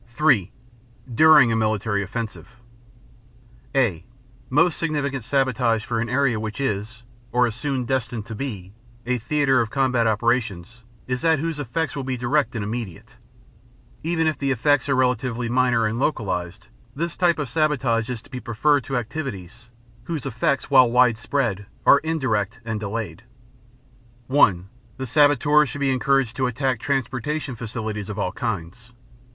[0.07, 0.51] (3)
[1.13, 2.55] During a Military Offensive
[3.75, 4.03] (a)
[4.49, 8.73] Most significant sabotage for an area which is, or is soon destined to be,
[9.05, 13.17] a theater of combat operations is that whose effects will be direct and immediate.
[14.01, 18.29] Even if the effects are relatively minor and localized, this type of sabotage is to
[18.31, 19.69] be preferred to activities
[20.05, 23.21] whose effects, while widespread, are indirect and delayed.
[24.25, 28.93] (1) The saboteur should be encouraged to attack transportation facilities of all kinds.